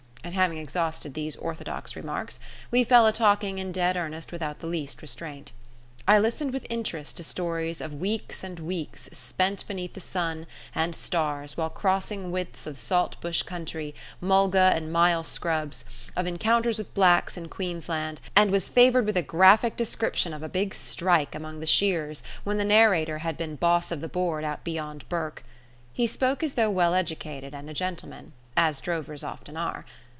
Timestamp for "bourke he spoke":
25.09-26.43